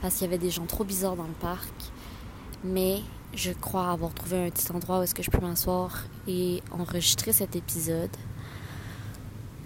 [0.00, 1.72] parce qu'il y avait des gens trop bizarres dans le parc.
[2.64, 3.00] Mais
[3.34, 7.32] je crois avoir trouvé un petit endroit où est-ce que je peux m'asseoir et enregistrer
[7.32, 8.10] cet épisode.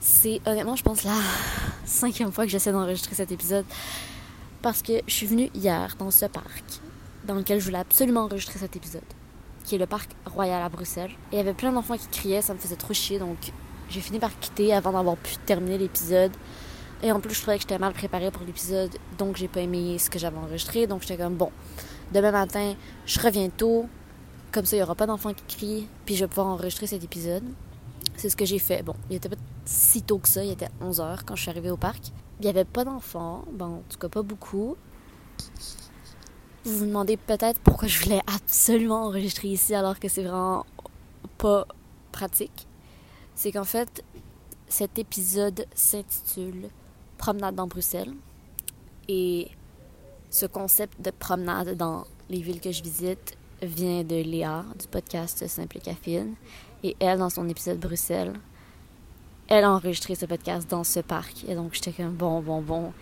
[0.00, 1.18] C'est honnêtement, je pense, la
[1.84, 3.66] cinquième fois que j'essaie d'enregistrer cet épisode
[4.62, 6.80] parce que je suis venue hier dans ce parc
[7.24, 9.04] dans lequel je voulais absolument enregistrer cet épisode,
[9.64, 11.12] qui est le parc Royal à Bruxelles.
[11.32, 13.52] Et il y avait plein d'enfants qui criaient, ça me faisait trop chier, donc
[13.88, 16.32] j'ai fini par quitter avant d'avoir pu terminer l'épisode.
[17.02, 19.98] Et en plus, je trouvais que j'étais mal préparée pour l'épisode, donc j'ai pas aimé
[19.98, 20.86] ce que j'avais enregistré.
[20.86, 21.50] Donc j'étais comme, bon,
[22.12, 22.74] demain matin,
[23.06, 23.88] je reviens tôt,
[24.52, 27.02] comme ça, il y aura pas d'enfants qui crient, puis je vais pouvoir enregistrer cet
[27.02, 27.44] épisode.
[28.16, 28.82] C'est ce que j'ai fait.
[28.82, 31.70] Bon, il était pas si tôt que ça, il était 11h quand je suis arrivée
[31.70, 32.12] au parc.
[32.40, 34.76] Il n'y avait pas d'enfants, bon, en tout cas pas beaucoup.
[36.64, 40.66] Vous vous demandez peut-être pourquoi je voulais absolument enregistrer ici alors que c'est vraiment
[41.38, 41.66] pas
[42.12, 42.66] pratique.
[43.34, 44.04] C'est qu'en fait,
[44.68, 46.68] cet épisode s'intitule
[47.20, 48.14] Promenade dans Bruxelles.
[49.06, 49.50] Et
[50.30, 55.46] ce concept de promenade dans les villes que je visite vient de Léa du podcast
[55.46, 56.34] Simple Caféine.
[56.82, 58.32] Et elle, dans son épisode Bruxelles,
[59.48, 61.44] elle a enregistré ce podcast dans ce parc.
[61.46, 62.94] Et donc, j'étais comme bon, bon, bon.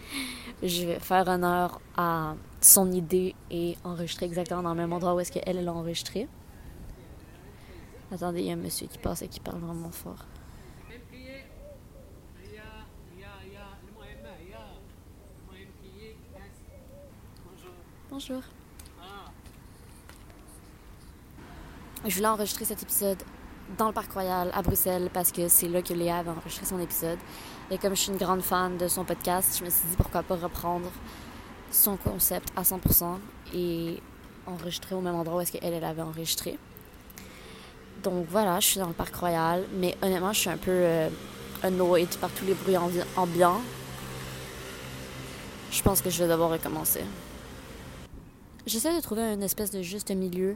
[0.64, 5.20] Je vais faire honneur à son idée et enregistrer exactement dans le même endroit où
[5.20, 6.26] est-ce qu'elle l'a enregistré.
[8.10, 10.26] Attendez, il y a un monsieur qui passe et qui parle vraiment fort.
[18.18, 18.42] Bonjour.
[22.04, 23.22] Je voulais enregistrer cet épisode
[23.78, 26.80] dans le Parc Royal à Bruxelles parce que c'est là que Léa avait enregistré son
[26.80, 27.20] épisode.
[27.70, 30.24] Et comme je suis une grande fan de son podcast, je me suis dit pourquoi
[30.24, 30.90] pas reprendre
[31.70, 33.18] son concept à 100%
[33.54, 34.02] et
[34.48, 36.58] enregistrer au même endroit où est-ce qu'elle elle avait enregistré.
[38.02, 41.08] Donc voilà, je suis dans le parc royal, mais honnêtement, je suis un peu euh,
[41.62, 42.78] annoyed par tous les bruits
[43.16, 43.60] ambiants.
[45.70, 47.04] Je pense que je vais devoir recommencer.
[48.68, 50.54] J'essaie de trouver une espèce de juste milieu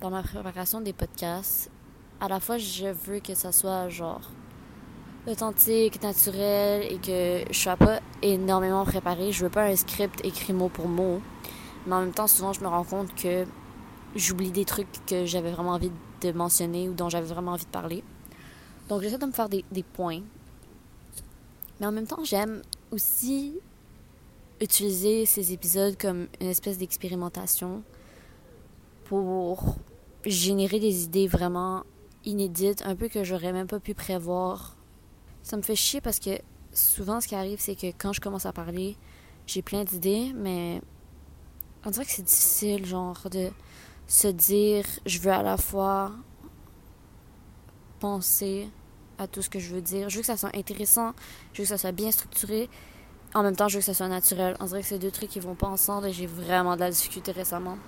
[0.00, 1.70] dans ma préparation des podcasts.
[2.20, 4.32] À la fois, je veux que ça soit genre
[5.28, 9.30] authentique, naturel et que je sois pas énormément préparée.
[9.30, 11.22] Je veux pas un script écrit mot pour mot.
[11.86, 13.44] Mais en même temps, souvent, je me rends compte que
[14.16, 17.70] j'oublie des trucs que j'avais vraiment envie de mentionner ou dont j'avais vraiment envie de
[17.70, 18.02] parler.
[18.88, 20.22] Donc, j'essaie de me faire des, des points.
[21.78, 23.54] Mais en même temps, j'aime aussi
[24.62, 27.82] utiliser ces épisodes comme une espèce d'expérimentation
[29.04, 29.76] pour
[30.24, 31.82] générer des idées vraiment
[32.24, 34.76] inédites, un peu que j'aurais même pas pu prévoir
[35.42, 36.30] ça me fait chier parce que
[36.72, 38.96] souvent, ce qui arrive, c'est que quand je commence à parler,
[39.46, 40.80] j'ai plein d'idées, mais
[41.84, 43.50] on dirait que c'est difficile, genre, de
[44.06, 46.12] se dire, je veux à la fois
[47.98, 48.68] penser
[49.18, 50.08] à tout ce que je veux dire.
[50.08, 51.12] Je veux que ça soit intéressant,
[51.52, 52.68] je veux que ça soit bien structuré.
[53.34, 54.56] En même temps, je veux que ça soit naturel.
[54.60, 56.90] On dirait que c'est deux trucs qui vont pas ensemble et j'ai vraiment de la
[56.90, 57.78] difficulté récemment.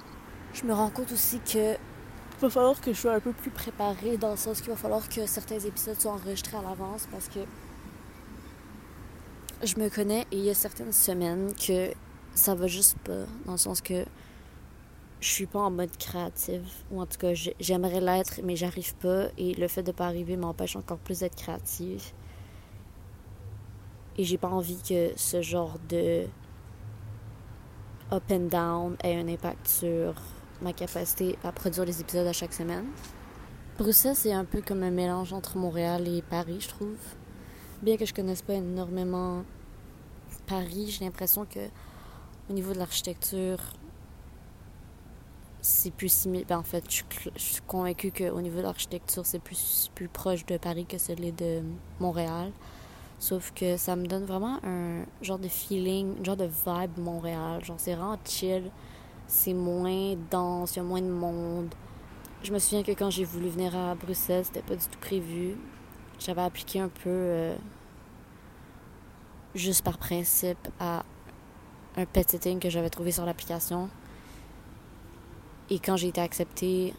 [0.54, 3.50] Je me rends compte aussi que il va falloir que je sois un peu plus
[3.50, 7.28] préparée dans le sens qu'il va falloir que certains épisodes soient enregistrés à l'avance parce
[7.28, 7.40] que
[9.62, 11.90] je me connais et il y a certaines semaines que
[12.34, 14.04] ça va juste pas dans le sens que
[15.20, 19.26] je suis pas en mode créative ou en tout cas j'aimerais l'être mais j'arrive pas
[19.38, 22.02] et le fait de pas arriver m'empêche encore plus d'être créative
[24.16, 26.26] et j'ai pas envie que ce genre de
[28.12, 30.14] up and down ait un impact sur
[30.62, 32.86] ma capacité à produire les épisodes à chaque semaine.
[33.78, 36.96] Bruxelles, c'est un peu comme un mélange entre Montréal et Paris, je trouve.
[37.82, 39.44] Bien que je connaisse pas énormément
[40.46, 41.60] Paris, j'ai l'impression que
[42.48, 43.58] au niveau de l'architecture,
[45.60, 46.46] c'est plus similaire.
[46.46, 47.02] Ben, en fait, je,
[47.36, 51.62] suis convaincue qu'au niveau de l'architecture, c'est plus, plus proche de Paris que celui de
[52.00, 52.52] Montréal.
[53.18, 57.64] Sauf que ça me donne vraiment un genre de feeling, un genre de vibe Montréal.
[57.64, 58.70] Genre, c'est vraiment chill
[59.26, 61.74] c'est moins dense, il y a moins de monde.
[62.42, 65.56] Je me souviens que quand j'ai voulu venir à Bruxelles, c'était pas du tout prévu.
[66.18, 67.56] J'avais appliqué un peu euh,
[69.54, 71.04] juste par principe à
[71.96, 73.88] un pet setting que j'avais trouvé sur l'application.
[75.70, 76.92] Et quand j'ai été acceptée,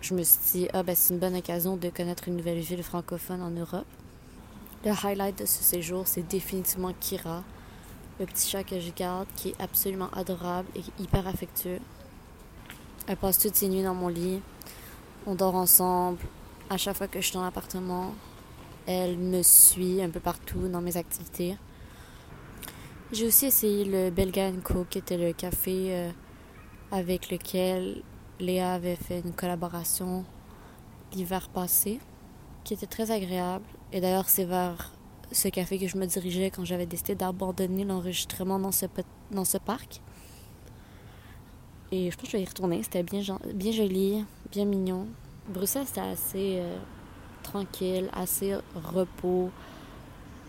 [0.00, 2.82] je me suis dit, ah ben c'est une bonne occasion de connaître une nouvelle ville
[2.82, 3.86] francophone en Europe.
[4.84, 7.42] Le highlight de ce séjour, c'est définitivement Kira
[8.20, 11.80] le petit chat que je garde, qui est absolument adorable et hyper affectueux.
[13.06, 14.42] Elle passe toutes ses nuits dans mon lit.
[15.26, 16.18] On dort ensemble.
[16.68, 18.14] À chaque fois que je suis dans l'appartement,
[18.86, 21.56] elle me suit un peu partout dans mes activités.
[23.10, 26.10] J'ai aussi essayé le Belga Co, qui était le café euh,
[26.90, 28.02] avec lequel
[28.38, 30.24] Léa avait fait une collaboration
[31.14, 32.00] l'hiver passé,
[32.64, 33.64] qui était très agréable.
[33.94, 34.90] Et d'ailleurs, c'est vers
[35.30, 38.86] ce café que je me dirigeais quand j'avais décidé d'abandonner l'enregistrement dans ce,
[39.30, 40.02] dans ce parc.
[41.92, 42.82] Et je pense que je vais y retourner.
[42.82, 43.20] C'était bien,
[43.54, 45.06] bien joli, bien mignon.
[45.48, 46.76] Bruxelles, c'était assez euh,
[47.44, 49.52] tranquille, assez repos.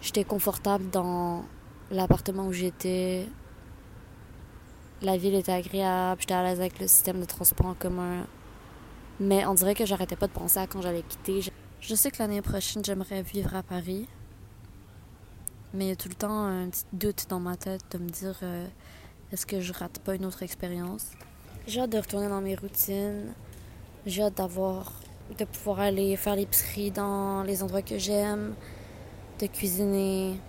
[0.02, 1.46] J'étais confortable dans
[1.92, 3.28] l'appartement où j'étais.
[5.04, 6.20] La ville était agréable.
[6.20, 8.26] J'étais à l'aise avec le système de transport en commun.
[9.20, 11.52] Mais on dirait que j'arrêtais pas de penser à quand j'allais quitter.
[11.82, 14.08] Je sais que l'année prochaine, j'aimerais vivre à Paris.
[15.74, 18.10] Mais il y a tout le temps un petit doute dans ma tête de me
[18.10, 18.66] dire euh,
[19.32, 21.12] est-ce que je rate pas une autre expérience?
[21.68, 23.34] J'ai hâte de retourner dans mes routines.
[24.06, 24.94] J'ai hâte d'avoir
[25.38, 28.54] de pouvoir aller faire l'épicerie dans les endroits que j'aime,
[29.40, 30.40] de cuisiner,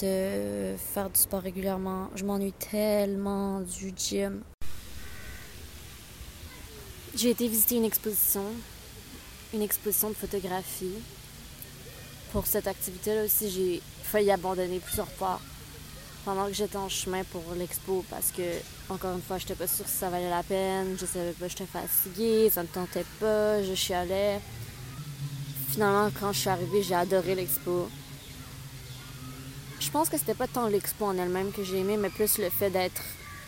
[0.00, 2.08] de faire du sport régulièrement.
[2.14, 4.42] Je m'ennuie tellement du gym.
[7.14, 8.44] J'ai été visiter une exposition,
[9.52, 10.94] une exposition de photographie.
[12.32, 15.40] Pour cette activité-là aussi, j'ai failli abandonner plusieurs fois
[16.24, 18.42] pendant que j'étais en chemin pour l'expo parce que,
[18.88, 21.66] encore une fois, j'étais pas sûre si ça valait la peine, je savais pas, j'étais
[21.66, 24.40] fatiguée, ça me tentait pas, je chialais.
[25.70, 27.88] Finalement, quand je suis arrivée, j'ai adoré l'expo.
[29.80, 32.50] Je pense que c'était pas tant l'expo en elle-même que j'ai aimé, mais plus le
[32.50, 33.02] fait d'être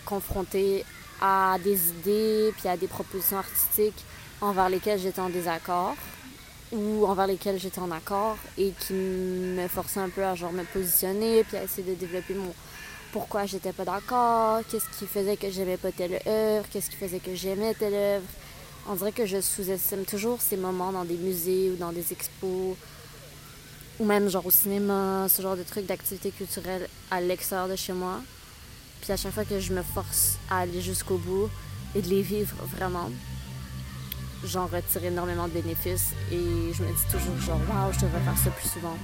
[0.05, 0.85] confrontée
[1.21, 4.05] à des idées puis à des propositions artistiques
[4.45, 5.97] envers lesquelles j'étais en désaccord
[6.73, 10.65] ou envers lesquels j'étais en accord et qui me forçaient un peu à genre me
[10.65, 12.53] positionner puis à essayer de développer mon
[13.13, 17.21] pourquoi j'étais pas d'accord, qu'est-ce qui faisait que j'aimais pas telle œuvre, qu'est-ce qui faisait
[17.21, 18.27] que j'aimais telle œuvre.
[18.89, 22.77] On dirait que je sous-estime toujours ces moments dans des musées ou dans des expos
[24.01, 27.93] ou même genre au cinéma, ce genre de trucs d'activités culturelles à l'extérieur de chez
[27.93, 28.21] moi.
[29.01, 31.49] Puis à chaque fois que je me force à aller jusqu'au bout
[31.95, 33.11] et de les vivre vraiment,
[34.47, 38.39] j'en retire énormément de bénéfices et je me dis toujours genre waouh je devrais faire
[38.39, 38.97] ça plus souvent.